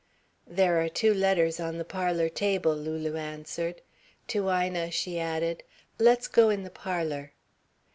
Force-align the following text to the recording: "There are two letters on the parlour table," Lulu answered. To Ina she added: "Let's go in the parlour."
"There 0.47 0.81
are 0.81 0.89
two 0.89 1.13
letters 1.13 1.59
on 1.59 1.77
the 1.77 1.85
parlour 1.85 2.27
table," 2.27 2.75
Lulu 2.75 3.17
answered. 3.17 3.81
To 4.29 4.49
Ina 4.51 4.89
she 4.89 5.19
added: 5.19 5.61
"Let's 5.99 6.27
go 6.27 6.49
in 6.49 6.63
the 6.63 6.71
parlour." 6.71 7.33